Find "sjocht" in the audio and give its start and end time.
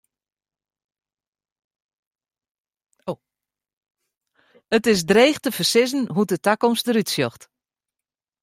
7.15-7.41